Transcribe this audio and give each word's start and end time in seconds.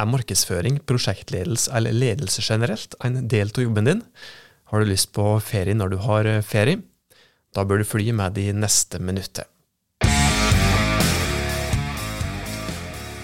Er 0.00 0.08
markedsføring, 0.08 0.78
prosjektledelse 0.88 1.74
eller 1.76 1.92
ledelse 1.92 2.40
generelt 2.40 2.94
en 3.04 3.18
del 3.28 3.50
av 3.52 3.60
jobben 3.66 3.84
din? 3.84 3.98
Har 4.72 4.80
du 4.80 4.88
lyst 4.88 5.10
på 5.12 5.24
ferie 5.44 5.76
når 5.76 5.92
du 5.92 5.96
har 6.06 6.28
ferie? 6.46 6.80
Da 7.52 7.66
bør 7.68 7.82
du 7.82 7.84
fly 7.84 8.06
med 8.16 8.38
de 8.38 8.46
neste 8.56 8.96
minuttet. 9.02 9.44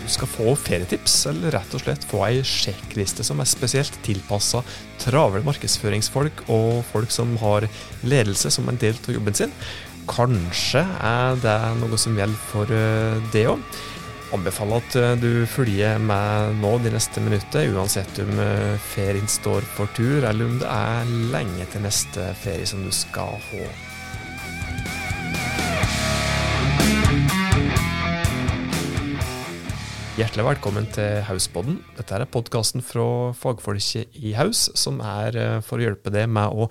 Du 0.05 0.13
skal 0.13 0.29
få 0.29 0.53
ferietips, 0.67 1.17
eller 1.33 1.57
rett 1.57 1.73
og 1.79 1.83
slett 1.87 2.05
få 2.13 2.21
ei 2.29 2.45
sjekkliste 2.45 3.25
som 3.25 3.41
er 3.41 3.49
spesielt 3.49 3.97
tilpassa 4.05 4.61
travle 5.03 5.41
markedsføringsfolk 5.49 6.45
og 6.53 6.85
folk 6.93 7.15
som 7.15 7.39
har 7.41 7.71
ledelse 8.05 8.53
som 8.53 8.69
en 8.69 8.79
del 8.85 9.01
av 9.01 9.15
jobben 9.17 9.41
sin. 9.41 9.57
Kanskje 10.13 10.85
er 10.85 11.41
det 11.41 11.59
noe 11.81 11.99
som 11.99 12.21
gjelder 12.21 12.49
for 12.53 12.71
eh, 12.85 13.23
det 13.33 13.49
òg. 13.57 13.65
Anbefaler 14.35 14.83
at 14.83 14.95
eh, 14.99 15.13
du 15.23 15.47
følger 15.47 16.01
med 16.03 16.57
nå 16.59 16.73
de 16.83 16.91
neste 16.91 17.23
minuttene, 17.23 17.77
uansett 17.79 18.19
om 18.25 18.33
eh, 18.43 18.75
ferien 18.91 19.29
står 19.31 19.63
for 19.77 19.91
tur, 19.95 20.25
eller 20.27 20.49
om 20.49 20.57
det 20.59 20.67
er 20.67 21.13
lenge 21.31 21.67
til 21.71 21.85
neste 21.85 22.33
ferie 22.41 22.67
som 22.67 22.83
du 22.83 22.91
skal 22.91 23.39
ha. 23.51 23.69
Hjertelig 30.17 30.49
velkommen 30.49 30.91
til 30.97 31.23
Hauspodden. 31.29 31.79
Dette 31.95 32.19
er 32.19 32.27
podkasten 32.27 32.83
fra 32.83 33.31
fagfolket 33.37 34.17
i 34.19 34.35
Haus, 34.35 34.67
som 34.75 34.99
er 35.07 35.39
eh, 35.39 35.59
for 35.63 35.79
å 35.79 35.87
hjelpe 35.87 36.11
deg 36.11 36.27
med 36.35 36.51
å 36.51 36.67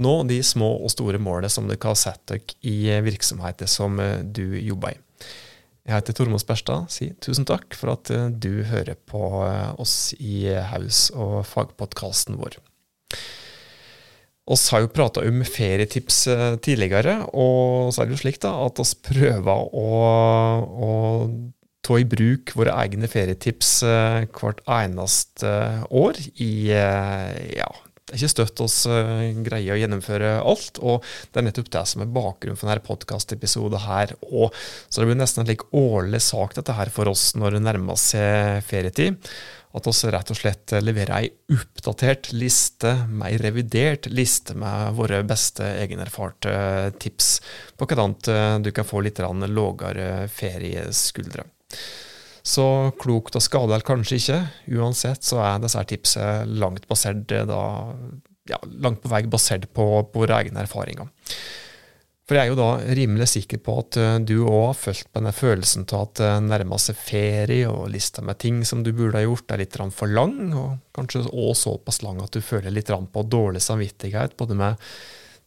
nå 0.00 0.18
de 0.30 0.40
små 0.40 0.78
og 0.80 0.96
store 0.96 1.20
målene 1.20 1.52
som 1.52 1.68
dere 1.68 1.84
har 1.84 2.00
satt 2.00 2.24
dere 2.32 2.62
i 2.64 2.94
virksomheter 3.04 3.68
som 3.68 4.00
du 4.24 4.46
jobber 4.56 4.96
i. 4.96 5.03
Jeg 5.84 5.98
heter 5.98 6.16
Tormod 6.16 6.40
Sperstad. 6.40 6.88
Si 6.92 7.10
tusen 7.20 7.46
takk 7.48 7.76
for 7.76 7.92
at 7.92 8.12
eh, 8.12 8.30
du 8.32 8.64
hører 8.68 8.96
på 8.96 9.20
oss 9.80 10.14
i 10.16 10.46
Haus 10.72 11.10
og 11.12 11.42
fagpodkasten 11.48 12.40
vår. 12.40 12.60
Vi 14.44 14.56
har 14.70 14.82
jo 14.84 14.92
prata 14.92 15.22
om 15.24 15.40
ferietips 15.48 16.26
tidligere, 16.64 17.14
og 17.32 17.94
så 17.94 18.02
er 18.02 18.10
det 18.10 18.16
jo 18.18 18.22
slik 18.26 18.42
da, 18.42 18.50
at 18.66 18.80
vi 18.82 18.98
prøver 19.08 19.70
å, 19.72 19.86
å 20.84 20.90
ta 21.84 21.98
i 22.00 22.06
bruk 22.08 22.54
våre 22.56 22.74
egne 22.84 23.08
ferietips 23.10 23.76
eh, 23.86 24.24
hvert 24.32 24.62
eneste 24.70 25.50
år 25.92 26.20
i 26.40 26.52
eh, 26.72 27.58
ja, 27.58 27.68
er 28.14 28.20
ikke 28.20 28.32
støtt 28.32 28.62
oss 28.64 28.76
uh, 28.90 29.24
greie 29.46 29.74
å 29.74 29.78
gjennomføre 29.78 30.36
alt, 30.40 30.78
og 30.80 31.04
det 31.32 31.40
er 31.40 31.48
nettopp 31.48 31.72
det 31.74 31.84
som 31.90 32.04
er 32.04 32.14
bakgrunnen 32.14 32.60
for 32.60 32.70
denne 32.70 32.86
podkastepisoden 32.86 33.84
her. 33.84 34.14
òg. 34.30 34.54
så 34.88 35.00
det 35.00 35.10
blir 35.10 35.20
nesten 35.20 35.44
en 35.44 35.50
like 35.50 35.68
årlig 35.74 36.22
sak 36.24 36.56
dette 36.56 36.78
her 36.78 36.92
for 36.94 37.10
oss 37.10 37.32
når 37.38 37.58
det 37.58 37.64
nærmer 37.66 38.00
seg 38.00 38.64
ferietid. 38.68 39.18
At 39.74 39.88
vi 39.90 40.10
rett 40.14 40.30
og 40.30 40.38
slett 40.38 40.72
leverer 40.86 41.16
ei 41.16 41.30
oppdatert 41.50 42.30
liste, 42.30 42.92
ei 43.26 43.34
revidert 43.42 44.06
liste 44.06 44.54
med 44.54 44.94
våre 44.94 45.24
beste 45.26 45.66
egenerfarte 45.82 46.54
tips 47.02 47.40
på 47.74 47.88
hvordan 47.90 48.14
du 48.62 48.70
kan 48.70 48.86
få 48.86 49.02
litt 49.02 49.18
lavere 49.18 50.28
ferieskuldre. 50.30 51.48
Så 52.44 52.66
klokt 53.00 53.36
å 53.38 53.42
skade 53.42 53.72
eller 53.72 53.86
kanskje 53.86 54.20
ikke. 54.20 54.38
Uansett 54.76 55.24
så 55.24 55.40
er 55.40 55.62
disse 55.62 55.80
tipsene 55.88 56.44
langt, 56.60 56.84
basert, 56.90 57.24
da, 57.48 57.60
ja, 58.50 58.60
langt 58.84 59.00
på 59.00 59.12
vei 59.12 59.22
basert 59.32 59.70
på, 59.72 59.86
på 60.12 60.24
våre 60.24 60.42
egne 60.42 60.64
erfaringer. 60.66 61.08
For 62.24 62.38
jeg 62.38 62.46
er 62.46 62.52
jo 62.54 62.56
da 62.56 62.68
rimelig 62.96 63.26
sikker 63.34 63.60
på 63.60 63.72
at 63.82 63.96
eh, 64.00 64.14
du 64.24 64.38
òg 64.46 64.70
har 64.70 64.78
følt 64.80 65.08
på 65.10 65.18
denne 65.18 65.32
følelsen 65.36 65.84
av 65.90 66.06
at 66.06 66.20
det 66.22 66.30
nærmer 66.46 66.80
seg 66.80 66.96
ferie, 66.96 67.68
og 67.68 67.90
lista 67.92 68.24
med 68.24 68.40
ting 68.40 68.62
som 68.64 68.80
du 68.84 68.94
burde 68.96 69.20
ha 69.20 69.26
gjort, 69.26 69.52
er 69.52 69.60
litt 69.60 69.76
for 69.92 70.08
lang, 70.08 70.38
og 70.56 70.78
kanskje 70.96 71.26
òg 71.28 71.52
såpass 71.60 72.00
lang 72.04 72.22
at 72.24 72.32
du 72.32 72.40
føler 72.40 72.72
litt 72.72 72.88
på 72.88 73.26
dårlig 73.28 73.60
samvittighet, 73.64 74.38
både 74.40 74.56
med 74.56 74.80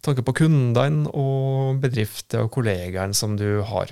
tanke 0.05 0.21
på 0.21 0.35
kundene 0.43 1.09
og 1.17 1.81
bedrifter 1.81 2.45
og 2.45 2.53
kollegaene 2.53 3.17
som 3.17 3.33
du 3.39 3.63
har. 3.65 3.89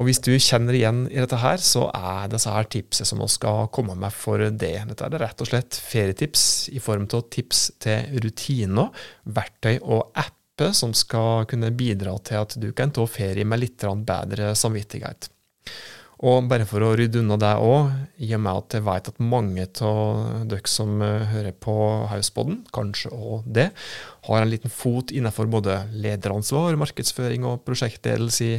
Og 0.00 0.08
hvis 0.08 0.22
du 0.24 0.32
kjenner 0.40 0.76
igjen 0.76 1.02
i 1.12 1.20
dette 1.20 1.38
her, 1.42 1.60
så 1.60 1.84
er 1.92 2.30
disse 2.32 2.50
her 2.50 2.68
tipset 2.72 3.08
som 3.08 3.20
vi 3.20 3.28
skal 3.30 3.68
komme 3.74 3.96
med 3.98 4.14
for 4.16 4.40
det. 4.40 4.74
Dette 4.88 5.08
er 5.08 5.18
rett 5.20 5.44
og 5.44 5.50
slett 5.50 5.76
ferietips 5.76 6.46
i 6.72 6.80
form 6.82 7.04
av 7.12 7.26
tips 7.32 7.66
til 7.82 8.22
rutiner, 8.24 8.88
verktøy 9.28 9.76
og 9.82 10.08
apper 10.16 10.72
som 10.76 10.94
skal 10.96 11.44
kunne 11.50 11.72
bidra 11.76 12.16
til 12.24 12.40
at 12.40 12.56
du 12.60 12.70
kan 12.76 12.92
ta 12.94 13.04
ferie 13.08 13.44
med 13.44 13.60
litt 13.60 13.84
bedre 14.08 14.54
samvittighet. 14.56 15.28
Og 16.22 16.46
bare 16.46 16.64
for 16.70 16.84
å 16.86 16.92
rydde 16.94 17.18
unna 17.18 17.34
det 17.40 17.50
òg, 17.58 17.88
i 18.22 18.28
og 18.36 18.44
med 18.44 18.60
at 18.60 18.76
jeg 18.76 18.84
vet 18.86 19.08
at 19.10 19.16
mange 19.26 19.64
av 19.82 20.44
dere 20.46 20.70
som 20.70 21.00
hører 21.02 21.56
på 21.58 21.74
Hausboden, 22.12 22.60
kanskje 22.72 23.10
òg 23.10 23.48
det, 23.58 23.72
har 24.28 24.38
en 24.38 24.52
liten 24.52 24.70
fot 24.70 25.10
innenfor 25.10 25.50
både 25.50 25.80
lederansvar, 25.90 26.78
markedsføring 26.78 27.48
og 27.48 27.64
prosjektledelse 27.66 28.46
i 28.46 28.54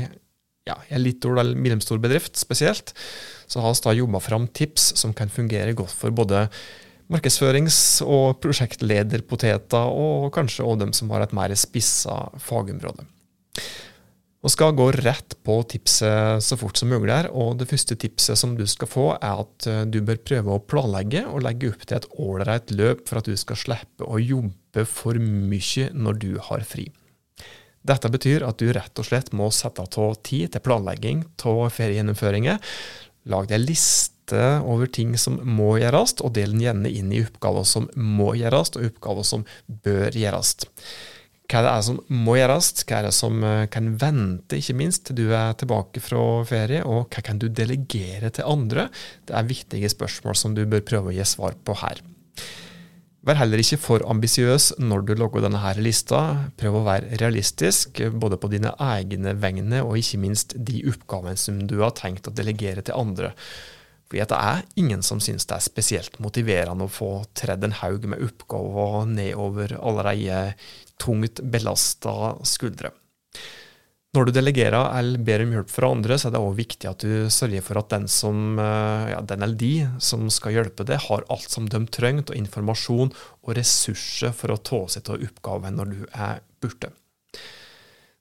ja, 0.67 0.77
en 0.87 1.03
liten 1.03 1.37
eller 1.37 1.59
mellomstor 1.59 1.99
bedrift 2.03 2.39
spesielt, 2.39 2.93
så 3.47 3.63
har 3.63 3.75
vi 3.89 3.99
jobba 3.99 4.19
fram 4.19 4.47
tips 4.47 4.93
som 4.99 5.13
kan 5.13 5.29
fungere 5.29 5.73
godt 5.73 5.91
for 5.91 6.11
både 6.11 6.47
markedsførings- 7.11 8.01
og 8.05 8.39
prosjektlederpoteter, 8.41 9.89
og 9.91 10.31
kanskje 10.33 10.65
også 10.65 10.79
dem 10.79 10.93
som 10.93 11.11
har 11.11 11.25
et 11.25 11.35
mer 11.35 11.53
spissa 11.55 12.29
fagområde. 12.39 13.05
Vi 14.43 14.51
skal 14.51 14.73
gå 14.75 14.89
rett 14.91 15.37
på 15.47 15.53
tipset 15.71 16.43
så 16.43 16.57
fort 16.59 16.75
som 16.75 16.89
mulig. 16.91 17.13
her, 17.13 17.29
og 17.31 17.59
Det 17.59 17.67
første 17.69 17.95
tipset 17.95 18.37
som 18.37 18.57
du 18.57 18.65
skal 18.67 18.87
få, 18.87 19.05
er 19.15 19.39
at 19.39 19.67
eh, 19.67 19.85
du 19.85 20.01
bør 20.01 20.19
prøve 20.19 20.51
å 20.51 20.59
planlegge 20.59 21.23
og 21.27 21.43
legge 21.43 21.71
opp 21.71 21.85
til 21.87 21.95
et 21.95 22.09
ålreit 22.19 22.71
løp 22.71 23.07
for 23.07 23.19
at 23.19 23.25
du 23.25 23.37
skal 23.37 23.55
slippe 23.55 24.03
å 24.03 24.19
jobbe 24.19 24.83
for 24.83 25.15
mye 25.15 25.87
når 25.93 26.19
du 26.19 26.39
har 26.39 26.59
fri. 26.67 26.91
Dette 27.83 28.09
betyr 28.11 28.45
at 28.47 28.59
du 28.61 28.71
rett 28.71 28.99
og 28.99 29.07
slett 29.07 29.33
må 29.35 29.49
sette 29.51 29.83
av 29.83 30.17
tid 30.23 30.53
til 30.53 30.63
planlegging 30.63 31.25
av 31.43 31.63
feriegjennomføringer. 31.75 32.59
Lag 33.31 33.47
deg 33.51 33.63
liste 33.63 34.43
over 34.63 34.87
ting 34.87 35.17
som 35.19 35.41
må 35.43 35.75
gjøres, 35.81 36.15
og 36.23 36.31
del 36.35 36.55
den 36.55 36.63
gjerne 36.63 36.91
inn 36.91 37.11
i 37.11 37.23
oppgaver 37.25 37.67
som 37.67 37.89
må 37.95 38.33
gjøres, 38.39 38.71
og 38.77 38.87
oppgaver 38.87 39.27
som 39.27 39.43
bør 39.83 40.15
gjøres. 40.15 40.55
Hva 41.51 41.59
er 41.59 41.67
det 41.67 41.85
som 41.85 41.99
må 42.23 42.37
gjøres, 42.39 42.71
hva 42.87 42.97
er 42.97 43.07
det 43.09 43.13
som 43.13 43.43
eh, 43.45 43.65
kan 43.69 43.91
vente, 43.99 44.57
ikke 44.57 44.77
minst, 44.79 45.03
til 45.09 45.19
du 45.19 45.35
er 45.35 45.51
tilbake 45.59 46.01
fra 46.01 46.21
ferie, 46.47 46.81
og 46.87 47.11
hva 47.11 47.23
kan 47.25 47.41
du 47.41 47.49
delegere 47.51 48.31
til 48.33 48.47
andre? 48.47 48.87
Det 49.27 49.35
er 49.35 49.51
viktige 49.51 49.91
spørsmål 49.91 50.39
som 50.39 50.55
du 50.55 50.63
bør 50.65 50.85
prøve 50.87 51.11
å 51.11 51.17
gi 51.17 51.27
svar 51.27 51.59
på 51.59 51.75
her. 51.83 51.99
Vær 53.23 53.37
heller 53.39 53.61
ikke 53.63 53.79
for 53.79 54.03
ambisiøs 54.11 54.73
når 54.83 55.05
du 55.07 55.13
logger 55.15 55.45
denne 55.45 55.61
her 55.63 55.77
lista. 55.79 56.49
Prøv 56.59 56.81
å 56.81 56.83
være 56.83 57.19
realistisk, 57.21 58.01
både 58.19 58.35
på 58.35 58.49
dine 58.51 58.73
egne 58.83 59.31
vegne 59.39 59.79
og 59.85 59.95
ikke 60.01 60.19
minst 60.19 60.57
de 60.59 60.81
oppgavene 60.91 61.39
som 61.39 61.61
du 61.69 61.77
har 61.79 61.95
tenkt 61.95 62.27
å 62.27 62.33
delegere 62.35 62.83
til 62.83 62.99
andre. 62.99 63.31
Fordi 64.11 64.25
det 64.29 64.39
er 64.51 64.65
ingen 64.77 65.05
som 65.07 65.21
syns 65.23 65.47
det 65.47 65.55
er 65.55 65.63
spesielt 65.63 66.19
motiverende 66.21 66.85
å 66.85 66.91
få 66.91 67.13
tredd 67.39 67.63
en 67.63 67.77
haug 67.79 68.09
med 68.11 68.27
oppgaver 68.27 69.07
nedover 69.09 69.77
allerede 69.79 70.57
tungt 70.99 71.39
belasta 71.47 72.35
skuldre. 72.43 72.91
Når 74.13 74.27
du 74.29 74.35
delegerer 74.35 74.91
eller 74.99 75.21
ber 75.25 75.41
om 75.41 75.53
hjelp 75.55 75.71
fra 75.73 75.87
andre, 75.89 76.19
så 76.21 76.27
er 76.29 76.35
det 76.35 76.41
også 76.43 76.57
viktig 76.59 76.89
at 76.89 77.01
du 77.01 77.31
sørger 77.33 77.63
for 77.65 77.79
at 77.81 77.89
den, 77.95 78.03
som, 78.11 78.59
eh, 78.61 79.07
ja, 79.09 79.21
den 79.25 79.41
eller 79.41 79.57
de 79.57 79.87
som 79.97 80.27
skal 80.29 80.53
hjelpe 80.53 80.85
deg, 80.85 81.01
har 81.07 81.25
alt 81.33 81.49
som 81.49 81.65
de 81.65 81.81
trenger 81.89 82.29
av 82.29 82.37
informasjon 82.37 83.09
og 83.09 83.55
ressurser 83.57 84.35
for 84.37 84.53
å 84.53 84.59
ta 84.61 84.83
seg 84.93 85.09
av 85.09 85.25
oppgaven 85.25 85.81
når 85.81 85.95
du 85.95 86.05
er 86.13 86.45
borte. 86.61 86.93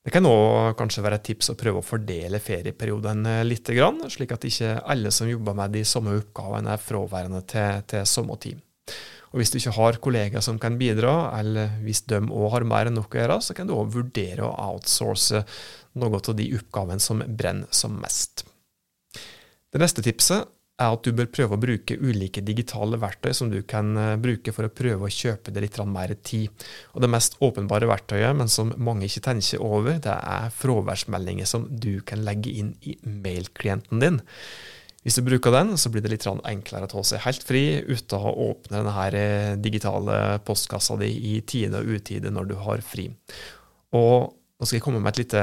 Det 0.02 0.10
kan 0.10 0.26
òg 0.26 0.72
kanskje 0.80 1.04
være 1.04 1.20
et 1.20 1.28
tips 1.28 1.52
å 1.52 1.58
prøve 1.60 1.78
å 1.78 1.86
fordele 1.86 2.40
ferieperioden 2.42 3.28
litt, 3.46 3.68
slik 3.68 4.32
at 4.32 4.48
ikke 4.48 4.80
alle 4.80 5.12
som 5.14 5.28
jobber 5.28 5.54
med 5.54 5.76
de 5.76 5.84
samme 5.84 6.16
oppgavene, 6.16 6.72
er 6.72 6.80
fraværende 6.80 7.44
til, 7.46 7.84
til 7.86 8.08
samme 8.08 8.40
tid. 8.40 8.64
Og 9.32 9.40
Hvis 9.40 9.52
du 9.52 9.56
ikke 9.56 9.76
har 9.78 9.98
kollegaer 10.04 10.44
som 10.44 10.58
kan 10.60 10.74
bidra, 10.76 11.32
eller 11.38 11.78
hvis 11.84 12.02
de 12.10 12.18
òg 12.20 12.50
har 12.52 12.66
mer 12.68 12.90
enn 12.90 12.98
nok 12.98 13.14
å 13.14 13.20
gjøre, 13.20 13.38
så 13.40 13.54
kan 13.56 13.68
du 13.68 13.72
òg 13.72 13.94
vurdere 13.94 14.44
å 14.44 14.52
outsource 14.72 15.40
noe 15.98 16.20
av 16.20 16.34
de 16.38 16.48
oppgavene 16.56 17.02
som 17.02 17.22
brenner 17.26 17.70
som 17.70 17.94
mest. 18.00 18.46
Det 19.72 19.80
neste 19.80 20.04
tipset 20.04 20.48
er 20.82 20.94
at 20.96 21.04
du 21.04 21.12
bør 21.16 21.28
prøve 21.32 21.56
å 21.56 21.60
bruke 21.60 21.96
ulike 22.00 22.42
digitale 22.44 22.98
verktøy 23.00 23.32
som 23.36 23.50
du 23.52 23.60
kan 23.68 23.92
eh, 23.98 24.16
bruke 24.20 24.54
for 24.54 24.66
å 24.66 24.72
prøve 24.72 25.06
å 25.06 25.12
kjøpe 25.12 25.52
deg 25.52 25.66
litt 25.66 25.78
mer 25.88 26.14
tid. 26.24 26.66
Og 26.96 27.04
Det 27.04 27.10
mest 27.12 27.38
åpenbare 27.44 27.88
verktøyet, 27.90 28.34
men 28.36 28.50
som 28.52 28.72
mange 28.76 29.06
ikke 29.08 29.24
tenker 29.28 29.62
over, 29.62 29.98
det 30.02 30.12
er 30.16 30.52
fraværsmeldinger 30.56 31.48
som 31.48 31.66
du 31.70 32.00
kan 32.06 32.24
legge 32.24 32.52
inn 32.52 32.74
i 32.82 32.96
mailklienten 33.04 34.02
din. 34.02 34.20
Hvis 35.02 35.18
du 35.18 35.24
bruker 35.26 35.50
den, 35.50 35.74
så 35.76 35.90
blir 35.90 36.04
det 36.04 36.12
litt 36.12 36.28
enklere 36.28 36.86
å 36.86 36.92
ta 36.92 37.00
seg 37.06 37.24
helt 37.24 37.42
fri 37.42 37.64
uten 37.82 38.22
å 38.22 38.36
åpne 38.50 38.84
denne 38.84 39.08
eh, 39.18 39.56
digitale 39.58 40.38
postkassa 40.46 40.96
di 41.00 41.10
i 41.34 41.40
tide 41.42 41.82
og 41.82 41.98
utide 41.98 42.30
når 42.30 42.52
du 42.52 42.56
har 42.62 42.84
fri. 42.86 43.08
Og 43.98 44.30
nå 44.62 44.68
skal 44.68 44.78
jeg 44.78 44.84
komme 44.86 45.02
med 45.02 45.10
et 45.10 45.24
lite 45.24 45.42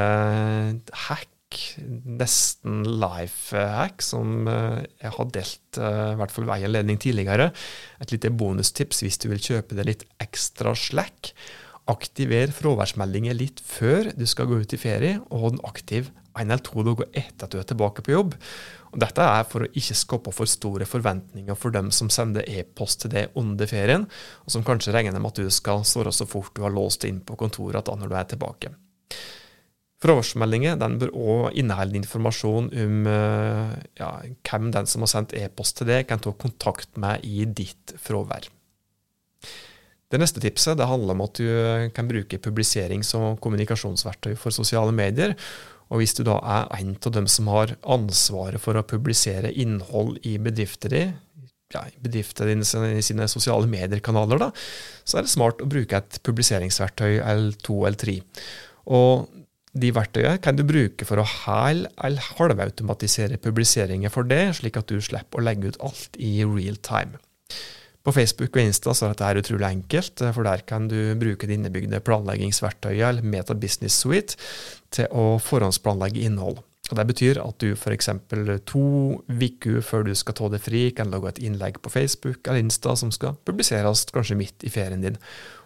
hack 1.09 1.35
nesten 1.49 2.83
life 3.01 3.57
hack, 3.57 4.03
som 4.05 4.45
jeg 4.47 5.11
har 5.15 5.31
delt 5.33 5.79
i 5.81 6.15
hvert 6.19 6.31
fall 6.31 6.45
ved 6.47 6.67
anledning 6.69 6.99
tidligere. 7.01 7.49
Et 7.99 8.13
lite 8.13 8.31
bonustips 8.31 9.01
hvis 9.03 9.17
du 9.19 9.27
vil 9.31 9.41
kjøpe 9.41 9.75
deg 9.75 9.89
litt 9.89 10.05
ekstra 10.21 10.75
slack. 10.77 11.33
Aktiver 11.89 12.53
fraværsmeldinger 12.53 13.33
litt 13.33 13.63
før 13.65 14.11
du 14.13 14.27
skal 14.29 14.47
gå 14.47 14.61
ut 14.61 14.75
i 14.77 14.79
ferie, 14.79 15.17
og 15.33 15.43
hold 15.43 15.57
den 15.57 15.65
aktiv 15.67 16.11
en 16.39 16.45
eller 16.45 16.61
to 16.63 16.83
dager 16.85 17.09
etter 17.17 17.47
at 17.47 17.51
du 17.51 17.57
er 17.59 17.67
tilbake 17.67 18.03
på 18.05 18.13
jobb. 18.13 18.35
Og 18.93 19.01
dette 19.01 19.25
er 19.25 19.47
for 19.49 19.65
å 19.65 19.71
ikke 19.73 19.97
skape 19.97 20.33
for 20.33 20.49
store 20.49 20.87
forventninger 20.87 21.57
for 21.57 21.73
dem 21.75 21.89
som 21.91 22.11
sender 22.13 22.45
e-post 22.47 23.03
til 23.03 23.13
deg 23.15 23.33
under 23.41 23.67
ferien, 23.69 24.05
og 24.45 24.53
som 24.53 24.63
kanskje 24.65 24.93
regner 24.95 25.17
med 25.17 25.33
at 25.33 25.41
du 25.41 25.49
skal 25.53 25.81
svare 25.81 26.13
så 26.15 26.29
fort 26.29 26.53
du 26.55 26.63
har 26.63 26.73
låst 26.77 27.09
inn 27.09 27.19
på 27.25 27.37
kontoret 27.41 27.89
da 27.89 27.97
når 27.97 28.13
du 28.13 28.15
er 28.21 28.29
tilbake. 28.35 28.71
Fraværsmeldinger 29.99 30.79
bør 30.79 31.09
òg 31.11 31.57
inneholde 31.59 31.99
informasjon 31.99 32.69
om 32.71 33.07
eh, 33.11 33.73
ja, 33.99 34.11
hvem 34.47 34.69
den 34.71 34.87
som 34.87 35.03
har 35.03 35.11
sendt 35.11 35.35
e-post 35.35 35.75
til 35.79 35.89
deg, 35.91 36.05
kan 36.07 36.21
ta 36.23 36.31
kontakt 36.31 36.95
med 37.01 37.25
i 37.27 37.43
ditt 37.43 37.97
fravær. 37.99 38.47
Det 40.09 40.17
neste 40.17 40.41
tipset 40.41 40.79
det 40.79 40.87
handler 40.89 41.13
om 41.13 41.25
at 41.27 41.37
du 41.37 41.89
kan 41.93 42.07
bruke 42.09 42.39
publiserings- 42.41 43.11
og 43.17 43.41
kommunikasjonsverktøy 43.43 44.33
for 44.39 44.55
sosiale 44.55 44.95
medier. 44.95 45.35
Og 45.89 46.01
hvis 46.01 46.15
du 46.17 46.23
da 46.25 46.37
er 46.39 46.69
en 46.79 46.95
av 46.95 47.13
dem 47.13 47.27
som 47.29 47.49
har 47.51 47.75
ansvaret 47.83 48.61
for 48.61 48.77
å 48.77 48.85
publisere 48.87 49.51
innhold 49.51 50.17
i 50.25 50.37
bedrifter 50.41 50.93
di, 50.93 51.03
ja, 51.73 51.83
bedrifter 52.01 52.49
i 52.49 53.03
sine 53.05 53.27
sosiale 53.29 53.69
medier-kanaler, 53.69 54.49
så 55.03 55.19
er 55.19 55.25
det 55.25 55.33
smart 55.33 55.61
å 55.61 55.69
bruke 55.69 55.99
et 55.99 56.19
publiseringsverktøy 56.25 57.19
L2 57.19 57.77
eller 57.83 58.01
3. 58.01 58.17
Og 58.89 59.29
de 59.79 59.91
verktøyene 59.93 60.41
kan 60.41 60.57
du 60.57 60.65
bruke 60.65 61.05
for 61.05 61.21
å 61.21 61.27
hel- 61.45 61.87
eller 62.01 62.29
halvautomatisere 62.39 63.37
publiseringer 63.41 64.09
for 64.09 64.25
det, 64.25 64.55
slik 64.57 64.79
at 64.81 64.89
du 64.89 64.97
slipper 65.01 65.39
å 65.39 65.45
legge 65.45 65.69
ut 65.69 65.81
alt 65.85 66.17
i 66.17 66.39
real 66.43 66.79
time. 66.81 67.21
På 68.03 68.13
Facebook 68.15 68.55
og 68.55 68.63
Insta 68.63 68.93
så 68.95 69.09
er 69.09 69.13
dette 69.13 69.43
utrolig 69.43 69.67
enkelt, 69.67 70.23
for 70.33 70.47
der 70.47 70.63
kan 70.65 70.87
du 70.89 71.13
bruke 71.19 71.45
det 71.45 71.59
innebygde 71.59 71.99
planleggingsverktøyet 72.01 73.05
eller 73.05 73.27
Meta 73.27 73.53
Business 73.53 73.99
Suite 73.99 74.39
til 74.95 75.11
å 75.11 75.35
forhåndsplanlegge 75.43 76.23
innhold. 76.25 76.63
Og 76.89 76.97
Det 76.97 77.05
betyr 77.11 77.39
at 77.43 77.61
du 77.61 77.73
f.eks. 77.75 78.09
to 78.65 78.83
uker 79.29 79.81
før 79.85 80.07
du 80.07 80.13
skal 80.17 80.37
ta 80.37 80.49
det 80.49 80.61
fri, 80.65 80.89
kan 80.95 81.11
lage 81.13 81.29
et 81.29 81.41
innlegg 81.45 81.81
på 81.83 81.91
Facebook 81.93 82.41
eller 82.47 82.63
Insta 82.63 82.95
som 82.97 83.11
skal 83.13 83.37
publiseres 83.45 84.07
kanskje 84.13 84.37
midt 84.39 84.65
i 84.65 84.73
ferien 84.73 85.01
din. 85.05 85.19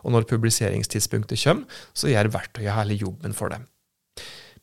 Og 0.04 0.12
når 0.12 0.28
publiseringstidspunktet 0.28 1.40
kommer, 1.46 1.84
så 1.96 2.12
gjør 2.12 2.34
verktøyet 2.34 2.76
hele 2.76 3.00
jobben 3.00 3.36
for 3.38 3.56
deg. 3.56 3.64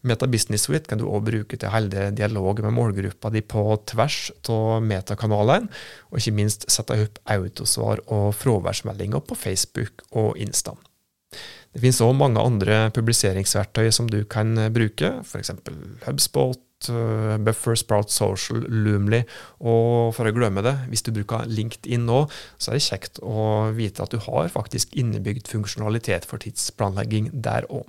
Meta 0.00 0.24
Business 0.26 0.64
Suite 0.64 0.88
kan 0.88 1.00
du 1.00 1.04
òg 1.08 1.26
bruke 1.26 1.58
til 1.58 1.68
å 1.68 1.74
holde 1.74 2.06
dialog 2.16 2.62
med 2.64 2.72
målgruppa 2.72 3.28
di 3.32 3.42
på 3.44 3.64
tvers 3.90 4.30
av 4.48 4.80
metakanalene, 4.84 5.68
og 6.08 6.20
ikke 6.20 6.36
minst 6.38 6.64
sette 6.72 6.96
opp 7.04 7.20
autosvar 7.28 8.00
og 8.08 8.30
fraværsmeldinger 8.36 9.20
på 9.20 9.36
Facebook 9.36 10.06
og 10.16 10.40
Insta. 10.40 10.72
Det 11.70 11.84
finnes 11.84 12.00
òg 12.02 12.16
mange 12.18 12.42
andre 12.42 12.88
publiseringsverktøy 12.96 13.92
som 13.94 14.08
du 14.10 14.24
kan 14.30 14.56
bruke, 14.74 15.12
f.eks. 15.22 15.52
Hubspot, 16.02 16.88
eh, 16.90 17.36
Buffer, 17.46 17.78
Sprout 17.78 18.10
Social, 18.10 18.64
Loomly, 18.66 19.20
og 19.62 20.10
for 20.16 20.26
å 20.26 20.34
glemme 20.34 20.64
det, 20.66 20.74
hvis 20.90 21.06
du 21.06 21.12
bruker 21.14 21.46
LinkedIn 21.46 22.08
nå, 22.08 22.24
så 22.58 22.72
er 22.72 22.80
det 22.80 22.88
kjekt 22.88 23.22
å 23.22 23.70
vite 23.76 24.02
at 24.02 24.10
du 24.10 24.18
har 24.26 24.50
faktisk 24.50 24.98
innebygd 24.98 25.50
funksjonalitet 25.52 26.26
for 26.26 26.42
tidsplanlegging 26.42 27.30
der 27.38 27.70
òg. 27.70 27.86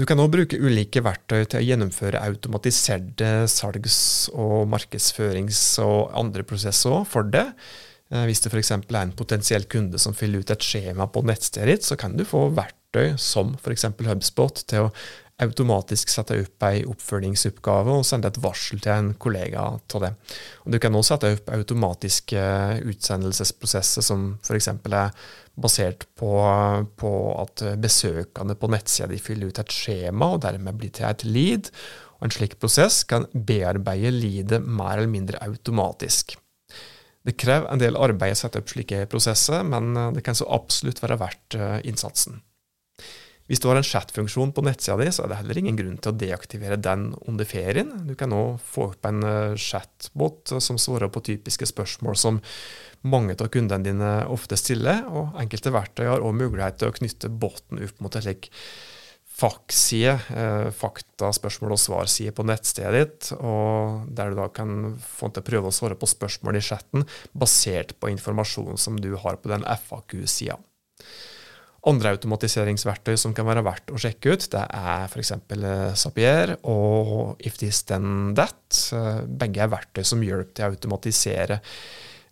Du 0.00 0.06
kan 0.08 0.18
også 0.18 0.32
bruke 0.32 0.58
ulike 0.58 1.02
verktøy 1.04 1.44
til 1.44 1.60
å 1.60 1.62
gjennomføre 1.62 2.24
automatiserte 2.26 3.44
salgs- 3.46 4.26
og 4.34 4.64
markedsførings- 4.72 5.76
og 5.84 6.10
andre 6.18 6.42
prosesser 6.42 7.04
for 7.06 7.28
det. 7.28 7.44
Eh, 8.12 8.26
hvis 8.28 8.44
det 8.44 8.52
f.eks. 8.52 8.74
er 8.76 9.00
en 9.02 9.16
potensiell 9.16 9.66
kunde 9.72 10.00
som 10.00 10.16
fyller 10.16 10.44
ut 10.44 10.52
et 10.52 10.66
skjema 10.66 11.08
på 11.08 11.24
nettstedet 11.26 11.78
ditt, 11.78 11.88
så 11.88 11.98
kan 12.00 12.16
du 12.18 12.26
få 12.28 12.50
verktøy 12.52 13.16
som 13.20 13.56
f.eks. 13.60 13.88
Hubspot 14.04 14.66
til 14.68 14.88
å 14.88 14.94
automatisk 15.42 16.10
sette 16.12 16.36
opp 16.38 16.64
ei 16.68 16.82
oppfølgingsoppgave 16.86 17.94
og 17.98 18.04
sende 18.06 18.30
et 18.30 18.38
varsel 18.44 18.82
til 18.82 18.92
en 18.92 19.08
kollega 19.18 19.64
av 19.72 20.02
det. 20.04 20.12
Og 20.62 20.74
du 20.74 20.78
kan 20.82 20.94
også 20.94 21.16
sette 21.16 21.32
opp 21.38 21.50
automatiske 21.56 22.44
utsendelsesprosesser 22.92 24.06
som 24.06 24.28
f.eks. 24.44 24.68
er 24.68 25.24
basert 25.62 26.06
på, 26.20 26.30
på, 27.00 27.10
at 27.42 27.64
besøkende 27.80 28.56
på 28.60 28.70
nettsida 28.72 29.18
fyller 29.20 29.50
ut 29.50 29.64
et 29.64 29.74
skjema 29.74 30.34
og 30.36 30.44
dermed 30.46 30.78
blir 30.78 30.94
til 30.94 31.08
et 31.08 31.26
lead. 31.26 31.72
Og 32.20 32.28
en 32.28 32.36
slik 32.36 32.60
prosess 32.62 33.02
kan 33.08 33.26
bearbeide 33.34 34.14
leadet 34.14 34.62
mer 34.62 35.00
eller 35.00 35.10
mindre 35.10 35.42
automatisk. 35.42 36.36
Det 37.22 37.36
krever 37.38 37.68
en 37.70 37.82
del 37.82 37.98
arbeid 37.98 38.34
å 38.34 38.40
sette 38.40 38.62
opp 38.62 38.72
slike 38.72 39.04
prosesser, 39.10 39.62
men 39.66 39.94
det 40.16 40.24
kan 40.26 40.38
så 40.38 40.48
absolutt 40.50 41.02
være 41.04 41.20
verdt 41.20 41.58
eh, 41.58 41.78
innsatsen. 41.86 42.40
Hvis 43.50 43.60
du 43.60 43.66
har 43.68 43.76
en 43.76 43.84
chatfunksjon 43.84 44.52
på 44.54 44.62
nettsida 44.64 44.94
di, 44.96 45.10
så 45.12 45.24
er 45.24 45.32
det 45.32 45.38
heller 45.42 45.58
ingen 45.60 45.76
grunn 45.76 45.98
til 46.00 46.12
å 46.12 46.16
deaktivere 46.16 46.78
den 46.80 47.10
under 47.28 47.44
ferien. 47.48 47.90
Du 48.06 48.14
kan 48.18 48.32
òg 48.32 48.62
få 48.64 48.86
opp 48.92 49.08
en 49.10 49.26
eh, 49.26 49.58
chatbot 49.60 50.54
som 50.62 50.78
svarer 50.80 51.10
på 51.12 51.24
typiske 51.26 51.68
spørsmål 51.68 52.16
som 52.18 52.38
mange 53.02 53.34
av 53.34 53.50
kundene 53.52 53.84
dine 53.84 54.12
ofte 54.30 54.56
stiller, 54.56 55.02
og 55.10 55.36
enkelte 55.42 55.74
verktøy 55.74 56.06
har 56.06 56.22
også 56.22 56.38
mulighet 56.38 56.78
til 56.80 56.92
å 56.92 56.96
knytte 56.96 57.32
boten 57.44 57.82
opp 57.82 58.00
mot 58.04 58.16
et 58.16 58.28
slik 58.28 58.48
faktside, 59.42 60.14
eh, 60.30 60.70
fakta, 60.70 61.32
spørsmål 61.34 61.74
og 61.74 61.80
svar-side 61.82 62.34
på 62.36 62.46
nettstedet 62.46 63.00
ditt, 63.00 63.30
og 63.40 64.06
der 64.14 64.30
du 64.30 64.38
da 64.38 64.48
kan 64.54 64.94
få 65.02 65.32
til 65.32 65.42
å 65.42 65.48
prøve 65.48 65.70
å 65.70 65.74
svare 65.74 65.98
på 65.98 66.10
spørsmål 66.10 66.58
i 66.60 66.64
chatten 66.64 67.06
basert 67.34 67.96
på 67.98 68.12
informasjon 68.12 68.78
som 68.78 69.00
du 69.00 69.16
har 69.16 69.40
på 69.42 69.50
den 69.52 69.66
FAQ-sida. 69.66 70.58
Andre 71.82 72.12
automatiseringsverktøy 72.14 73.16
som 73.18 73.32
kan 73.34 73.48
være 73.48 73.64
verdt 73.66 73.90
å 73.90 73.98
sjekke 73.98 74.36
ut, 74.36 74.44
det 74.52 74.62
er 74.62 75.08
f.eks. 75.08 75.32
Eh, 75.34 75.94
Zapier 75.98 76.54
og 76.62 77.42
If 77.42 77.58
This 77.58 77.82
Then 77.88 78.36
That. 78.38 78.62
Eh, 78.94 79.24
begge 79.26 79.64
er 79.64 79.72
verktøy 79.72 80.04
som 80.06 80.22
hjelper 80.22 80.54
til 80.54 80.68
å 80.68 80.76
automatisere 80.76 81.58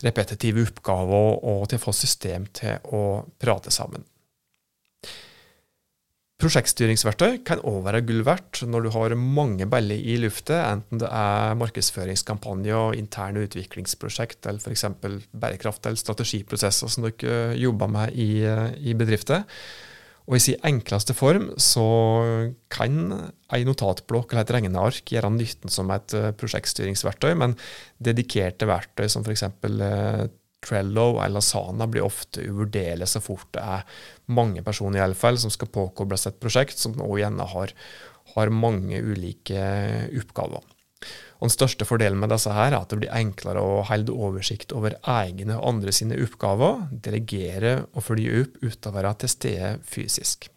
repetitive 0.06 0.62
oppgaver 0.68 1.42
og 1.50 1.66
til 1.68 1.80
å 1.80 1.82
få 1.82 1.92
system 1.96 2.46
til 2.54 2.78
å 2.94 3.02
prate 3.42 3.74
sammen. 3.74 4.06
Prosjektstyringsverktøy 6.40 7.42
kan 7.44 7.60
òg 7.68 7.82
være 7.84 8.00
gull 8.08 8.22
verdt 8.24 8.62
når 8.64 8.86
du 8.86 8.90
har 8.94 9.14
mange 9.18 9.66
baller 9.68 10.00
i 10.00 10.16
lufta, 10.22 10.62
enten 10.70 11.02
det 11.02 11.10
er 11.12 11.58
markedsføringskampanjer, 11.60 12.96
interne 12.96 13.44
utviklingsprosjekt 13.44 14.48
eller 14.48 14.64
f.eks. 14.64 14.86
bærekraft 15.36 15.84
eller 15.84 16.00
strategiprosesser 16.00 16.88
som 16.88 17.04
dere 17.04 17.52
jobber 17.60 17.92
med 17.92 18.16
i, 18.16 18.32
i 18.80 18.96
bedrifter. 18.96 19.44
Og 20.30 20.36
I 20.38 20.42
sin 20.44 20.66
enkleste 20.66 21.14
form 21.16 21.48
så 21.58 21.84
kan 22.70 22.98
ei 23.50 23.64
notatblokk 23.66 24.32
eller 24.32 24.46
et 24.46 24.52
regneark 24.54 25.10
gjøre 25.10 25.32
nytten 25.34 25.72
som 25.72 25.90
et 25.90 26.14
eh, 26.14 26.30
prosjektstyringsverktøy, 26.38 27.32
men 27.40 27.56
dedikerte 27.98 28.68
verktøy 28.70 29.10
som 29.10 29.26
f.eks. 29.26 29.48
Trello 30.64 31.20
eller 31.24 31.44
Sana 31.44 31.86
blir 31.90 32.04
ofte 32.06 32.44
uvurderlig 32.44 33.08
så 33.08 33.22
fort 33.24 33.48
det 33.56 33.62
er 33.64 33.86
mange 34.36 34.64
personer 34.66 35.00
i 35.00 35.04
alle 35.06 35.18
fall 35.18 35.38
som 35.40 35.52
skal 35.52 35.72
påkobles 35.72 36.28
et 36.28 36.40
prosjekt 36.42 36.78
som 36.78 36.96
nå 36.98 37.08
gjerne 37.18 37.46
har, 37.54 37.72
har 38.34 38.52
mange 38.54 39.00
ulike 39.00 39.64
oppgaver. 40.20 40.62
Og 41.40 41.48
Den 41.48 41.54
største 41.54 41.86
fordelen 41.88 42.20
med 42.20 42.28
disse 42.34 42.52
her 42.52 42.74
er 42.74 42.82
at 42.82 42.92
det 42.92 43.00
blir 43.00 43.16
enklere 43.16 43.62
å 43.64 43.80
holde 43.88 44.12
oversikt 44.12 44.74
over 44.76 44.98
egne 45.08 45.56
og 45.56 45.68
andre 45.72 45.94
sine 45.96 46.18
oppgaver, 46.20 46.84
delegere 46.92 47.78
og 47.94 48.04
følge 48.04 48.42
opp 48.42 48.58
uten 48.60 48.90
å 48.90 48.96
være 48.98 49.14
til 49.22 49.32
stede 49.32 49.70
fysisk. 49.88 50.50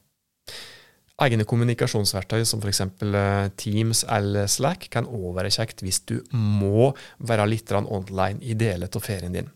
Egne 1.22 1.46
kommunikasjonsverktøy 1.46 2.42
som 2.50 2.62
f.eks. 2.64 2.80
Eh, 3.06 3.50
Teams 3.62 4.02
eller 4.10 4.48
Slack 4.50 4.88
kan 4.94 5.06
òg 5.06 5.36
være 5.38 5.52
kjekt 5.54 5.84
hvis 5.86 6.02
du 6.10 6.16
må 6.34 6.90
være 7.22 7.46
litt 7.52 7.70
online 7.78 8.42
i 8.42 8.56
deler 8.58 8.90
av 8.90 9.06
ferien 9.06 9.36
din. 9.36 9.52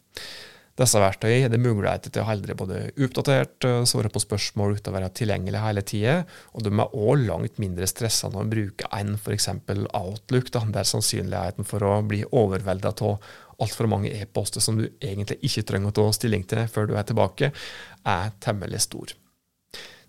Disse 0.77 1.01
verktøyene 1.01 1.47
er 1.47 1.49
det 1.49 1.57
muligheter 1.57 2.13
til 2.13 2.21
å 2.21 2.27
holde 2.27 2.51
deg 2.51 2.59
både 2.59 2.83
oppdatert, 3.01 3.65
eh, 3.65 3.81
svare 3.89 4.13
på 4.13 4.21
spørsmål 4.21 4.77
uten 4.77 4.93
å 4.93 4.97
være 4.99 5.09
tilgjengelig 5.17 5.65
hele 5.65 5.81
tida, 5.81 6.15
og 6.53 6.61
de 6.61 6.75
er 6.75 6.93
òg 6.93 7.25
langt 7.25 7.57
mindre 7.57 7.89
stressende 7.89 8.37
å 8.37 8.45
bruke 8.45 8.93
enn 8.93 9.15
f.eks. 9.17 9.49
Outlook, 9.97 10.53
da, 10.53 10.61
der 10.77 10.85
sannsynligheten 10.85 11.65
for 11.65 11.81
å 11.81 12.03
bli 12.05 12.21
overvelda 12.29 12.93
av 12.93 13.31
altfor 13.57 13.89
mange 13.89 14.13
e-poster 14.13 14.61
som 14.61 14.77
du 14.77 14.85
egentlig 15.01 15.41
ikke 15.41 15.65
trenger 15.65 15.89
å 15.89 15.97
ta 15.97 16.11
stilling 16.13 16.45
til 16.45 16.67
før 16.69 16.91
du 16.91 16.99
er 16.99 17.09
tilbake, 17.09 17.55
er 18.05 18.35
temmelig 18.45 18.85
stor. 18.85 19.17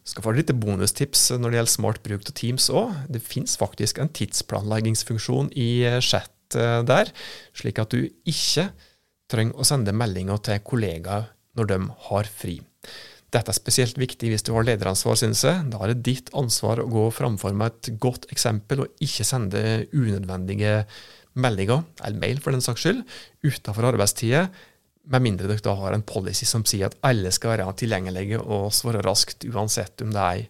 Skal 0.09 0.25
få 0.25 0.33
et 0.33 0.41
lite 0.41 0.57
bonustips 0.57 1.27
når 1.37 1.51
det 1.51 1.59
gjelder 1.59 1.75
smart 1.75 2.01
bruk 2.05 2.25
av 2.25 2.37
Teams 2.39 2.69
òg. 2.73 2.95
Det 3.13 3.21
finnes 3.25 3.59
faktisk 3.61 4.01
en 4.01 4.13
tidsplanleggingsfunksjon 4.17 5.51
i 5.53 5.71
chat 6.05 6.57
eh, 6.57 6.81
der, 6.89 7.13
slik 7.57 7.81
at 7.83 7.93
du 7.93 8.07
ikke 8.29 8.71
trenger 9.29 9.61
å 9.61 9.69
sende 9.69 9.93
meldinger 9.93 10.41
til 10.47 10.65
kollegaer 10.65 11.29
når 11.59 11.71
de 11.73 11.79
har 12.09 12.31
fri. 12.33 12.57
Dette 13.29 13.53
er 13.53 13.57
spesielt 13.59 13.99
viktig 14.01 14.31
hvis 14.33 14.47
du 14.47 14.55
har 14.55 14.65
lederansvar, 14.65 15.19
synes 15.21 15.43
jeg. 15.45 15.67
Da 15.69 15.83
er 15.85 15.93
det 15.93 16.07
ditt 16.07 16.33
ansvar 16.39 16.81
å 16.81 16.89
gå 16.89 17.05
framfor 17.13 17.53
med 17.53 17.75
et 17.75 17.91
godt 18.01 18.25
eksempel, 18.33 18.87
og 18.87 19.05
ikke 19.05 19.27
sende 19.29 19.63
unødvendige 19.93 20.87
meldinger, 21.39 21.85
eller 22.01 22.23
mail 22.23 22.41
for 22.41 22.57
den 22.57 22.65
saks 22.65 22.87
skyld, 22.87 23.05
utenfor 23.45 23.91
arbeidstida, 23.91 24.47
med 25.09 25.25
mindre 25.25 25.49
dere 25.49 25.65
da 25.65 25.75
har 25.79 25.95
en 25.95 26.05
policy 26.07 26.47
som 26.49 26.65
sier 26.69 26.89
at 26.89 26.99
alle 27.07 27.31
skal 27.35 27.55
være 27.55 27.69
tilgjengelige 27.81 28.41
og 28.41 28.73
svare 28.77 29.03
raskt, 29.05 29.47
uansett 29.49 30.03
om 30.05 30.13
det 30.15 30.25
er 30.25 30.43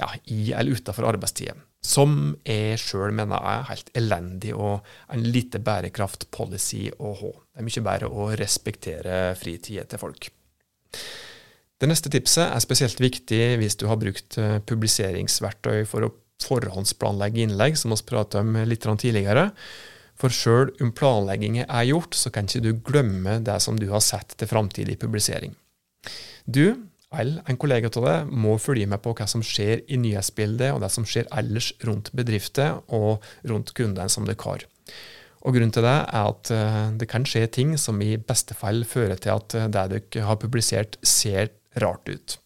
ja, 0.00 0.10
i 0.30 0.52
eller 0.52 0.78
utenfor 0.78 1.08
arbeidstida. 1.08 1.56
Som 1.86 2.34
jeg 2.46 2.80
sjøl 2.82 3.14
mener 3.14 3.42
er 3.46 3.68
helt 3.70 3.90
elendig 3.96 4.54
og 4.56 4.86
en 5.12 5.22
lite 5.22 5.60
bærekraft-policy 5.62 6.88
å 6.98 7.12
ha. 7.20 7.30
Det 7.30 7.62
er 7.62 7.68
mye 7.68 7.84
bedre 7.88 8.10
å 8.10 8.28
respektere 8.38 9.20
fritida 9.38 9.86
til 9.86 10.02
folk. 10.02 10.30
Det 11.76 11.88
neste 11.90 12.10
tipset 12.12 12.46
er 12.48 12.62
spesielt 12.64 13.00
viktig 13.02 13.42
hvis 13.60 13.76
du 13.78 13.84
har 13.90 14.00
brukt 14.00 14.38
eh, 14.40 14.58
publiseringsverktøy 14.64 15.84
for 15.88 16.06
å 16.06 16.14
forhåndsplanlegge 16.42 17.44
innlegg, 17.44 17.76
som 17.78 17.92
vi 17.92 18.00
pratet 18.08 18.40
om 18.40 18.56
litt 18.68 18.84
tidligere. 18.84 19.50
For 20.16 20.32
sjøl 20.32 20.72
om 20.80 20.92
planleggingen 20.96 21.66
er 21.68 21.88
gjort, 21.90 22.16
så 22.16 22.32
kan 22.32 22.48
ikke 22.48 22.64
du 22.64 22.72
glemme 22.86 23.38
det 23.44 23.58
som 23.64 23.78
du 23.78 23.88
har 23.92 24.04
sett 24.04 24.36
til 24.40 24.48
framtidig 24.48 24.98
publisering. 25.02 25.52
Du, 26.46 26.88
eller 27.12 27.42
en 27.46 27.58
kollega 27.60 27.90
av 27.90 28.06
deg, 28.06 28.30
må 28.32 28.56
følge 28.62 28.88
med 28.88 29.02
på 29.04 29.12
hva 29.16 29.26
som 29.30 29.44
skjer 29.44 29.84
i 29.92 29.98
nyhetsbildet, 30.00 30.72
og 30.72 30.80
det 30.84 30.90
som 30.94 31.06
skjer 31.08 31.28
ellers 31.36 31.72
rundt 31.86 32.12
bedrifter 32.16 32.80
og 32.86 33.24
rundt 33.48 33.74
kundene 33.76 34.08
som 34.12 34.28
dere 34.28 34.40
har. 34.46 34.66
Og 35.46 35.54
Grunnen 35.54 35.74
til 35.74 35.84
det 35.86 35.94
er 35.94 36.32
at 36.32 36.50
eh, 36.50 36.80
det 36.98 37.06
kan 37.10 37.26
skje 37.28 37.44
ting 37.54 37.76
som 37.78 38.00
i 38.02 38.16
beste 38.18 38.56
fall 38.58 38.82
fører 38.88 39.20
til 39.20 39.36
at 39.36 39.54
det 39.70 39.84
dere 39.92 40.26
har 40.26 40.40
publisert, 40.42 40.98
ser 41.06 41.52
rart 41.82 42.08
ut. 42.10 42.40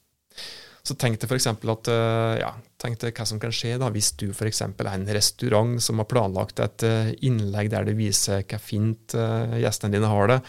Så 0.87 0.97
tenk 0.97 1.21
deg 1.21 1.29
f.eks. 1.29 1.49
at 1.53 1.91
eh, 1.93 2.35
ja, 2.41 2.51
tenk 2.81 3.01
deg 3.03 3.17
hva 3.17 3.27
som 3.29 3.41
kan 3.43 3.53
skje 3.55 3.77
da, 3.81 3.91
hvis 3.93 4.13
du 4.21 4.31
f.eks. 4.33 4.63
er 4.65 4.93
en 4.93 5.09
restaurant 5.13 5.77
som 5.83 6.01
har 6.01 6.09
planlagt 6.11 6.63
et 6.65 6.87
eh, 6.89 7.13
innlegg 7.29 7.73
der 7.75 7.89
du 7.89 7.93
viser 7.99 8.47
hva 8.49 8.61
fint 8.63 9.17
uh, 9.19 9.59
gjestene 9.61 9.95
dine 9.97 10.09
har 10.11 10.33
det, 10.33 10.41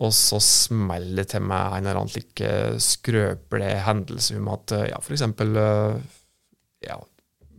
og 0.00 0.14
så 0.14 0.38
smeller 0.44 1.24
det 1.24 1.32
til 1.34 1.44
meg 1.44 1.80
en 1.80 1.88
eller 1.88 1.98
annen 2.04 2.14
like 2.14 2.52
skrøpelig 2.80 3.72
hendelse 3.88 4.38
om 4.38 4.52
at 4.54 4.76
ja, 4.92 5.00
f.eks. 5.02 5.26
Ja, 6.80 6.96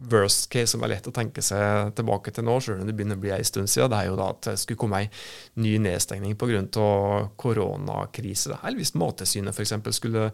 worst 0.10 0.50
case 0.50 0.74
som 0.74 0.84
er 0.84 0.96
lett 0.96 1.08
å 1.08 1.14
tenke 1.14 1.44
seg 1.46 1.94
tilbake 1.98 2.34
til 2.34 2.46
nå, 2.48 2.58
selv 2.64 2.82
om 2.82 2.90
det 2.90 2.96
begynner 2.98 3.20
å 3.20 3.22
bli 3.22 3.34
en 3.36 3.48
stund 3.48 3.70
siden, 3.70 3.92
det 3.94 4.00
er 4.00 4.10
jo 4.10 4.18
da 4.20 4.30
at 4.34 4.44
det 4.48 4.58
skulle 4.62 4.82
komme 4.82 5.04
en 5.06 5.12
ny 5.62 5.76
nedstengning 5.84 6.38
pga. 6.40 6.64
koronakrise. 7.38 8.58
Eller 8.64 8.82
hvis 8.82 8.96
Mattilsynet 8.98 9.54
f.eks. 9.54 9.96
skulle 9.96 10.30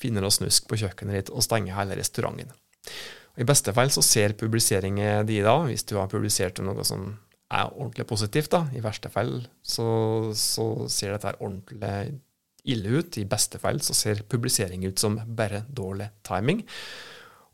finne 0.00 0.24
noe 0.24 0.32
snusk 0.34 0.68
på 0.68 0.80
kjøkkenet 0.80 1.18
ditt 1.18 1.32
og 1.34 1.44
stenge 1.44 1.74
hele 1.76 1.98
restauranten. 1.98 2.52
I 3.40 3.46
beste 3.46 3.72
fall 3.76 3.92
så 3.94 4.02
ser 4.04 4.36
publiseringen 4.38 5.26
de 5.28 5.40
da, 5.44 5.56
hvis 5.68 5.86
du 5.88 5.96
har 6.00 6.10
publisert 6.10 6.58
noe 6.64 6.84
som 6.84 7.12
er 7.50 7.70
ordentlig 7.70 8.06
positivt, 8.06 8.50
da. 8.52 8.64
I 8.74 8.82
verste 8.82 9.10
fall 9.12 9.40
så, 9.62 9.86
så 10.36 10.66
ser 10.90 11.16
dette 11.16 11.36
ordentlig 11.38 12.20
ille 12.70 13.00
ut. 13.00 13.18
I 13.18 13.28
beste 13.28 13.60
fall 13.62 13.80
så 13.84 13.96
ser 13.96 14.24
publisering 14.28 14.84
ut 14.86 15.00
som 15.00 15.18
bare 15.26 15.64
dårlig 15.68 16.10
timing. 16.26 16.64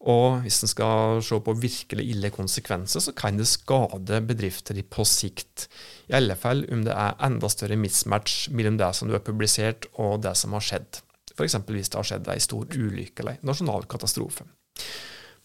Og 0.06 0.42
hvis 0.44 0.60
en 0.62 0.70
skal 0.70 1.22
se 1.26 1.38
på 1.42 1.54
virkelig 1.58 2.04
ille 2.12 2.30
konsekvenser, 2.34 3.02
så 3.02 3.14
kan 3.16 3.38
det 3.40 3.48
skade 3.50 4.20
bedrifter 4.28 4.78
på 4.86 5.06
sikt. 5.08 5.66
I 6.06 6.14
alle 6.20 6.36
fall 6.38 6.62
om 6.70 6.84
det 6.86 6.94
er 6.94 7.18
enda 7.26 7.50
større 7.50 7.78
mismatch 7.80 8.46
mellom 8.54 8.78
det 8.78 8.92
som 8.94 9.10
du 9.10 9.16
har 9.16 9.26
publisert 9.26 9.88
og 9.98 10.22
det 10.22 10.36
som 10.38 10.54
har 10.54 10.62
skjedd. 10.62 11.02
F.eks. 11.34 11.58
hvis 11.66 11.90
det 11.90 11.98
har 11.98 12.06
skjedd 12.06 12.30
en 12.30 12.46
stor 12.46 12.78
ulykke 12.78 13.24
eller 13.24 13.42
nasjonal 13.44 13.88
katastrofe. 13.90 14.46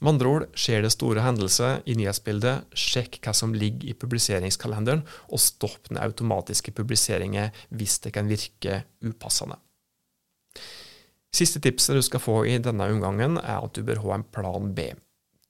Med 0.01 0.15
andre 0.15 0.29
ord, 0.29 0.45
skjer 0.57 0.81
det 0.81 0.93
store 0.95 1.21
hendelser 1.21 1.83
i 1.85 1.93
nyhetsbildet, 1.97 2.71
sjekk 2.73 3.19
hva 3.21 3.35
som 3.37 3.53
ligger 3.53 3.91
i 3.91 3.97
publiseringskalenderen, 3.97 5.03
og 5.29 5.41
stopp 5.41 5.91
den 5.91 5.99
automatiske 6.01 6.73
publiseringen 6.73 7.53
hvis 7.69 7.99
det 8.01 8.15
kan 8.15 8.29
virke 8.29 8.81
upassende. 9.05 9.59
Siste 11.31 11.61
tipset 11.63 11.95
du 11.95 12.03
skal 12.03 12.19
få 12.19 12.41
i 12.49 12.57
denne 12.59 12.89
omgangen, 12.91 13.37
er 13.39 13.63
at 13.63 13.75
du 13.75 13.85
bør 13.87 14.03
ha 14.03 14.17
en 14.17 14.27
plan 14.35 14.73
B. 14.75 14.91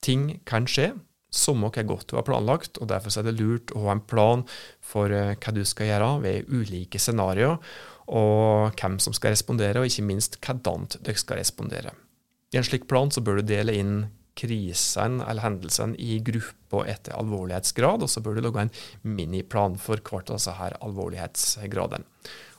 Ting 0.02 0.38
kan 0.46 0.68
skje, 0.70 0.92
som 1.32 1.62
nok 1.64 1.78
er 1.80 1.88
godt 1.88 2.10
du 2.10 2.18
har 2.18 2.26
planlagt, 2.26 2.78
og 2.78 2.90
derfor 2.92 3.14
er 3.18 3.26
det 3.26 3.38
lurt 3.40 3.72
å 3.74 3.86
ha 3.86 3.96
en 3.96 4.04
plan 4.04 4.44
for 4.84 5.10
eh, 5.10 5.34
hva 5.34 5.54
du 5.56 5.62
skal 5.66 5.88
gjøre 5.88 6.10
ved 6.22 6.52
ulike 6.52 7.00
scenarioer, 7.00 7.58
og 8.12 8.78
hvem 8.78 8.98
som 9.02 9.14
skal 9.16 9.34
respondere, 9.34 9.80
og 9.80 9.88
ikke 9.88 10.06
minst 10.06 10.38
hvordan 10.42 10.88
dere 10.98 11.18
skal 11.18 11.40
respondere. 11.40 11.94
I 12.52 12.60
en 12.60 12.66
slik 12.66 12.84
plan 12.90 13.10
bør 13.24 13.40
du 13.40 13.48
dele 13.48 13.74
inn 13.78 13.94
krisen 14.38 15.20
eller 15.20 15.44
hendelsen 15.44 15.94
i 16.00 16.18
grupper 16.24 16.88
etter 16.92 17.16
alvorlighetsgrad, 17.18 18.04
og 18.04 18.10
så 18.10 18.22
bør 18.24 18.38
du 18.38 18.46
lage 18.46 18.66
en 18.66 18.72
miniplan 19.02 19.76
for 19.80 20.00
hvert 20.00 20.30
av 20.30 20.40
disse 20.40 20.54
alvorlighetsgradene. 20.78 22.06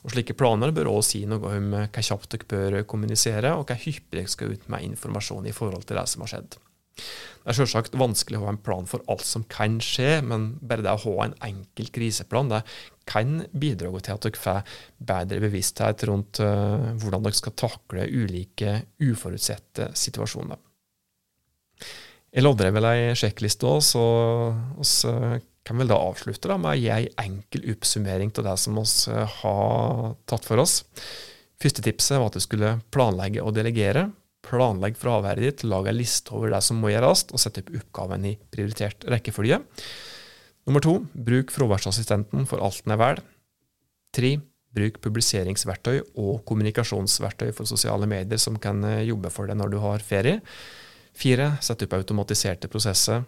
Og 0.03 0.11
Slike 0.11 0.35
planer 0.35 0.73
bør 0.75 0.91
også 0.91 1.13
si 1.13 1.23
noe 1.29 1.55
om 1.57 1.71
hva 1.77 2.03
kjapt 2.03 2.35
dere 2.35 2.49
bør 2.51 2.77
kommunisere, 2.89 3.55
og 3.55 3.69
hva 3.69 3.79
hyppig 3.79 4.19
dere 4.19 4.31
skal 4.31 4.55
ut 4.55 4.69
med 4.71 4.83
informasjon 4.91 5.47
i 5.47 5.55
forhold 5.55 5.87
til 5.87 5.99
det 5.99 6.07
som 6.11 6.25
har 6.25 6.33
skjedd. 6.33 6.57
Det 6.93 7.51
er 7.51 7.57
selvsagt 7.57 7.95
vanskelig 7.99 8.37
å 8.39 8.45
ha 8.45 8.51
en 8.53 8.61
plan 8.63 8.85
for 8.87 9.03
alt 9.11 9.25
som 9.27 9.43
kan 9.51 9.79
skje, 9.83 10.21
men 10.23 10.53
bare 10.61 10.85
det 10.85 10.93
å 10.93 11.01
ha 11.07 11.25
en 11.25 11.37
enkel 11.43 11.89
kriseplan 11.95 12.51
det 12.51 12.61
kan 13.09 13.41
bidra 13.51 13.89
til 13.97 14.13
at 14.15 14.27
dere 14.27 14.39
får 14.39 14.75
bedre 15.11 15.41
bevissthet 15.43 16.05
rundt 16.07 16.39
uh, 16.43 16.93
hvordan 17.01 17.25
dere 17.25 17.39
skal 17.39 17.57
takle 17.59 18.07
ulike 18.07 18.77
uforutsette 19.03 19.89
situasjoner. 19.99 20.61
Jeg 22.33 22.45
lovde 22.45 22.63
dere 22.63 22.75
vel 22.77 22.89
ei 22.89 23.17
sjekkliste 23.17 23.67
òg, 23.69 23.81
så 23.83 24.05
vi 25.35 25.41
kan 25.63 25.79
vel 25.79 25.91
da 25.91 25.97
avslutte 25.99 26.49
da 26.51 26.57
med 26.59 26.75
å 26.75 26.79
gi 26.79 26.89
ei 26.91 27.05
enkel 27.23 27.69
oppsummering 27.73 28.33
av 28.37 28.49
det 28.49 28.55
som 28.59 28.75
vi 28.77 28.83
eh, 29.13 29.37
har 29.39 30.15
tatt 30.29 30.47
for 30.47 30.63
oss. 30.63 30.81
Første 31.63 31.83
tipset 31.85 32.19
var 32.19 32.27
at 32.27 32.37
du 32.37 32.43
skulle 32.43 32.75
planlegge 32.91 33.43
og 33.43 33.55
delegere. 33.55 34.09
Planlegg 34.43 34.97
fraværet 34.99 35.45
ditt, 35.45 35.67
lag 35.67 35.87
ei 35.87 35.95
liste 35.95 36.33
over 36.35 36.51
det 36.51 36.59
som 36.65 36.81
må 36.83 36.91
gjøres, 36.91 37.29
og 37.31 37.39
sett 37.39 37.61
opp 37.61 37.71
oppgaven 37.79 38.27
i 38.27 38.33
prioritert 38.51 39.07
rekkefølge. 39.07 39.61
Nummer 40.67 40.83
to, 40.83 40.97
bruk 41.13 41.51
fraværsassistenten 41.51 42.47
for 42.49 42.63
alt 42.63 42.83
den 42.83 42.95
er 42.95 42.99
vel. 42.99 43.21
Tre, 44.13 44.33
bruk 44.73 44.99
publiseringsverktøy 45.03 46.01
og 46.19 46.43
kommunikasjonsverktøy 46.49 47.53
for 47.55 47.69
sosiale 47.69 48.09
medier 48.09 48.41
som 48.41 48.59
kan 48.59 48.83
eh, 48.89 49.05
jobbe 49.07 49.31
for 49.31 49.47
deg 49.47 49.59
når 49.59 49.71
du 49.71 49.79
har 49.83 50.03
ferie. 50.03 50.41
Fire, 51.13 51.53
sett 51.63 51.85
opp 51.85 51.95
automatiserte 51.95 52.67
prosesser. 52.71 53.23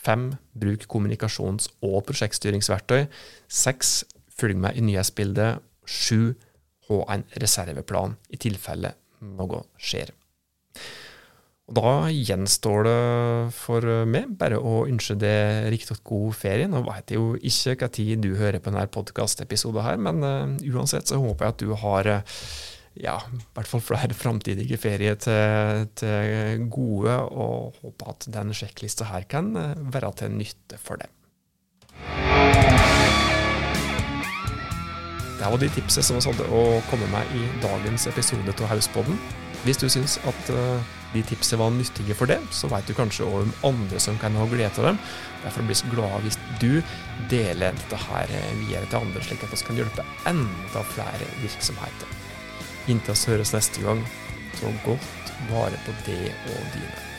Fem, 0.00 0.30
bruk 0.56 0.86
kommunikasjons- 0.88 1.68
og 1.84 2.06
prosjektstyringsverktøy. 2.08 3.04
6. 3.48 3.92
følg 4.40 4.56
med 4.56 4.78
i 4.78 4.84
nyhetsbildet. 4.86 5.60
7. 5.84 6.34
ha 6.88 7.04
en 7.14 7.24
reserveplan 7.42 8.16
i 8.30 8.38
tilfelle 8.40 8.94
noe 9.20 9.64
skjer. 9.78 10.12
Og 11.70 11.76
Da 11.76 11.92
gjenstår 12.10 12.86
det 12.86 13.00
for 13.54 13.86
meg 14.10 14.32
bare 14.40 14.58
å 14.58 14.86
ønske 14.88 15.14
deg 15.20 15.68
riktig 15.70 16.00
god 16.02 16.34
ferie. 16.34 16.66
Nå 16.66 16.82
vet 16.88 17.12
jeg 17.12 17.20
jo 17.20 17.36
ikke 17.36 17.76
hva 17.84 17.90
tid 17.94 18.24
du 18.24 18.32
hører 18.40 18.58
på 18.58 18.72
denne 18.72 18.88
podkastepisoden, 18.90 20.02
men 20.02 20.24
uh, 20.24 20.74
uansett 20.74 21.06
så 21.06 21.20
håper 21.22 21.46
jeg 21.46 21.54
at 21.54 21.62
du 21.62 21.74
har 21.84 22.10
uh, 22.10 22.40
ja, 22.98 23.16
i 23.30 23.42
hvert 23.54 23.70
fall 23.70 23.82
flere 23.84 24.14
framtidige 24.16 24.78
ferier 24.80 25.14
til, 25.20 25.86
til, 26.00 26.66
gode, 26.72 27.14
og 27.14 27.78
håper 27.82 28.14
at 28.14 28.26
den 28.34 28.54
sjekklista 28.56 29.06
her 29.12 29.26
kan 29.30 29.54
eh, 29.56 29.78
være 29.94 30.12
til 30.18 30.34
nytte 30.34 30.78
for 30.82 30.98
dem. 30.98 31.12
Det 35.40 35.48
var 35.48 35.56
de 35.56 35.70
tipsene 35.72 36.04
som 36.04 36.18
vi 36.18 36.26
hadde 36.26 36.48
å 36.52 36.80
komme 36.90 37.06
med 37.14 37.30
i 37.32 37.46
dagens 37.62 38.04
episode 38.10 38.52
av 38.58 38.72
Hauspodden. 38.74 39.16
Hvis 39.64 39.80
du 39.80 39.86
syns 39.92 40.18
at 40.28 40.50
uh, 40.52 40.82
de 41.14 41.22
tipsene 41.24 41.62
var 41.62 41.72
nyttige 41.72 42.16
for 42.16 42.28
deg, 42.28 42.44
så 42.52 42.68
vet 42.68 42.84
du 42.88 42.92
kanskje 42.96 43.24
òg 43.24 43.46
om 43.46 43.54
andre 43.72 44.00
som 44.04 44.20
kan 44.20 44.36
ha 44.36 44.44
glede 44.50 44.76
av 44.82 44.90
dem. 44.90 45.00
Derfor 45.46 45.64
blir 45.64 45.80
vi 45.80 45.96
glad 45.96 46.26
hvis 46.26 46.40
du 46.60 46.70
deler 47.32 47.76
dette 47.76 48.04
her 48.04 48.36
videre 48.60 48.86
til 48.88 49.00
andre, 49.00 49.24
slik 49.24 49.44
at 49.48 49.56
vi 49.56 49.64
kan 49.70 49.80
hjelpe 49.80 50.08
enda 50.28 50.88
flere 50.92 51.36
virksomheter. 51.40 52.19
Inntil 52.90 53.14
vi 53.14 53.36
høres 53.36 53.54
neste 53.54 53.84
gang, 53.84 54.02
ta 54.58 54.72
godt 54.86 55.32
vare 55.52 55.78
på 55.86 55.94
det 56.08 56.34
og 56.50 56.74
dine. 56.74 57.09